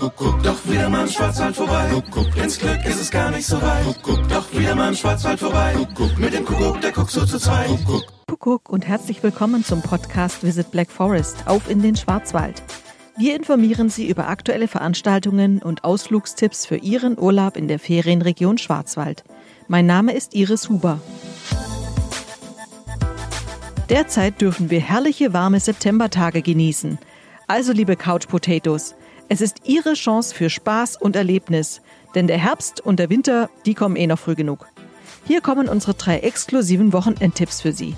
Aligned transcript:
Kuckuck, 0.00 0.42
doch 0.42 0.56
wieder 0.64 0.88
mal 0.88 1.02
im 1.02 1.08
Schwarzwald 1.08 1.54
vorbei. 1.54 1.90
Kuckuck, 1.90 2.34
ins 2.38 2.58
Glück 2.58 2.82
ist 2.86 3.02
es 3.02 3.10
gar 3.10 3.30
nicht 3.30 3.46
so 3.46 3.60
weit. 3.60 3.84
Kuckuck, 3.84 4.26
doch 4.30 4.50
wieder 4.54 4.74
mal 4.74 4.88
im 4.88 4.94
Schwarzwald 4.94 5.38
vorbei. 5.38 5.74
Kuckuck, 5.74 6.18
mit 6.18 6.32
dem 6.32 6.46
Kuckuck, 6.46 6.80
der 6.80 6.92
guckt 6.92 7.10
so 7.10 7.26
zu 7.26 7.38
zweit. 7.38 7.66
Kuckuck. 7.66 8.04
Kuckuck 8.26 8.70
und 8.70 8.88
herzlich 8.88 9.22
willkommen 9.22 9.62
zum 9.62 9.82
Podcast 9.82 10.42
Visit 10.42 10.70
Black 10.70 10.90
Forest 10.90 11.46
auf 11.46 11.68
in 11.68 11.82
den 11.82 11.96
Schwarzwald. 11.96 12.62
Wir 13.18 13.36
informieren 13.36 13.90
Sie 13.90 14.08
über 14.08 14.28
aktuelle 14.28 14.68
Veranstaltungen 14.68 15.60
und 15.60 15.84
Ausflugstipps 15.84 16.64
für 16.64 16.76
Ihren 16.76 17.18
Urlaub 17.18 17.58
in 17.58 17.68
der 17.68 17.78
Ferienregion 17.78 18.56
Schwarzwald. 18.56 19.22
Mein 19.68 19.84
Name 19.84 20.14
ist 20.14 20.34
Iris 20.34 20.70
Huber. 20.70 20.98
Derzeit 23.90 24.40
dürfen 24.40 24.70
wir 24.70 24.80
herrliche 24.80 25.34
warme 25.34 25.60
Septembertage 25.60 26.40
genießen. 26.40 26.98
Also 27.48 27.72
liebe 27.72 27.96
Couch 27.96 28.28
Potatoes, 28.28 28.94
es 29.30 29.40
ist 29.40 29.58
Ihre 29.64 29.94
Chance 29.94 30.34
für 30.34 30.50
Spaß 30.50 30.96
und 30.96 31.14
Erlebnis, 31.14 31.82
denn 32.16 32.26
der 32.26 32.36
Herbst 32.36 32.80
und 32.80 32.98
der 32.98 33.10
Winter, 33.10 33.48
die 33.64 33.74
kommen 33.74 33.94
eh 33.94 34.08
noch 34.08 34.18
früh 34.18 34.34
genug. 34.34 34.66
Hier 35.24 35.40
kommen 35.40 35.68
unsere 35.68 35.94
drei 35.94 36.18
exklusiven 36.18 36.92
Wochenendtipps 36.92 37.60
für 37.60 37.72
Sie. 37.72 37.94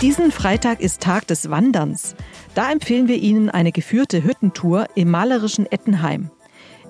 Diesen 0.00 0.30
Freitag 0.30 0.80
ist 0.80 1.00
Tag 1.02 1.26
des 1.26 1.50
Wanderns. 1.50 2.14
Da 2.54 2.70
empfehlen 2.70 3.08
wir 3.08 3.16
Ihnen 3.16 3.50
eine 3.50 3.72
geführte 3.72 4.22
Hüttentour 4.22 4.86
im 4.94 5.10
malerischen 5.10 5.66
Ettenheim. 5.66 6.30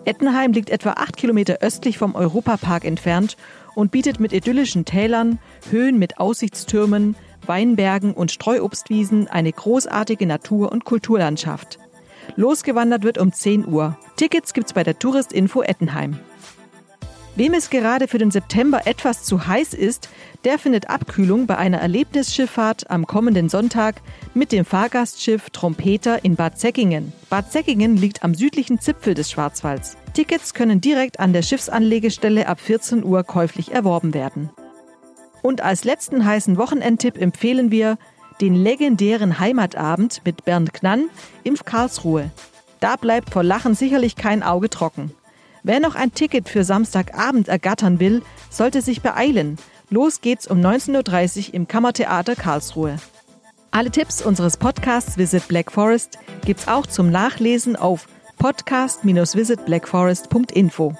Ettenheim 0.05 0.53
liegt 0.53 0.69
etwa 0.69 0.91
acht 0.91 1.17
Kilometer 1.17 1.59
östlich 1.63 1.97
vom 1.97 2.15
Europapark 2.15 2.85
entfernt 2.85 3.39
und 3.75 3.91
bietet 3.91 4.21
mit 4.21 4.35
idyllischen 4.35 4.85
Tälern, 4.85 5.39
Höhen 5.71 5.99
mit 5.99 6.19
Aussichtstürmen, 6.19 7.17
Weinbergen 7.47 8.13
und 8.13 8.31
Streuobstwiesen 8.31 9.29
eine 9.29 9.51
großartige 9.51 10.27
Natur- 10.27 10.71
und 10.71 10.85
Kulturlandschaft. 10.85 11.79
Losgewandert 12.37 13.03
wird 13.03 13.19
um 13.19 13.33
10 13.33 13.67
Uhr. 13.67 13.99
Tickets 14.17 14.53
gibt's 14.53 14.73
bei 14.73 14.85
der 14.85 14.99
Touristinfo 14.99 15.63
Ettenheim. 15.63 16.19
Wem 17.39 17.55
es 17.55 17.71
gerade 17.71 18.09
für 18.09 18.19
den 18.19 18.33
September 18.33 18.87
etwas 18.87 19.23
zu 19.23 19.47
heiß 19.47 19.73
ist, 19.73 20.09
der 20.45 20.59
findet 20.59 20.91
Abkühlung 20.91 21.47
bei 21.47 21.57
einer 21.57 21.79
Erlebnisschifffahrt 21.79 22.91
am 22.91 23.07
kommenden 23.07 23.49
Sonntag 23.49 24.03
mit 24.35 24.51
dem 24.51 24.65
Fahrgastschiff 24.65 25.51
Trompeter 25.51 26.25
in 26.25 26.35
Bad 26.35 26.59
Säckingen. 26.59 27.13
Bad 27.31 27.53
Säckingen 27.53 27.97
liegt 27.97 28.25
am 28.25 28.35
südlichen 28.35 28.81
Zipfel 28.81 29.15
des 29.15 29.31
Schwarzwalds. 29.31 29.97
Tickets 30.15 30.53
können 30.53 30.81
direkt 30.81 31.21
an 31.21 31.33
der 31.33 31.43
Schiffsanlegestelle 31.43 32.49
ab 32.49 32.61
14 32.61 33.05
Uhr 33.05 33.23
käuflich 33.23 33.71
erworben 33.71 34.15
werden. 34.15 34.51
Und 35.41 35.61
als 35.61 35.85
letzten 35.85 36.25
heißen 36.25 36.57
Wochenendtipp 36.59 37.17
empfehlen 37.17 37.71
wir 37.71 37.99
den 38.41 38.55
legendären 38.55 39.39
Heimatabend 39.39 40.23
mit 40.25 40.45
Bernd 40.45 40.73
Knann 40.73 41.11
im 41.45 41.57
Karlsruhe. 41.57 42.31
Da 42.81 42.97
bleibt 42.97 43.31
vor 43.31 43.43
Lachen 43.43 43.75
sicherlich 43.75 44.17
kein 44.17 44.43
Auge 44.43 44.71
trocken. 44.71 45.13
Wer 45.63 45.81
noch 45.81 45.95
ein 45.95 46.13
Ticket 46.13 46.49
für 46.49 46.65
Samstagabend 46.65 47.49
ergattern 47.49 48.01
will, 48.01 48.23
sollte 48.51 48.83
sich 48.83 49.01
beeilen. 49.03 49.57
Los 49.91 50.21
geht's 50.21 50.47
um 50.47 50.61
19.30 50.61 51.49
Uhr 51.49 51.55
im 51.55 51.67
Kammertheater 51.69 52.37
Karlsruhe. 52.37 52.99
Alle 53.71 53.91
Tipps 53.91 54.23
unseres 54.23 54.57
Podcasts 54.57 55.19
Visit 55.19 55.47
Black 55.49 55.71
Forest 55.71 56.19
gibt's 56.45 56.69
auch 56.69 56.87
zum 56.87 57.11
Nachlesen 57.11 57.77
auf 57.77 58.09
podcast-visitblackforest.info. 58.39 60.95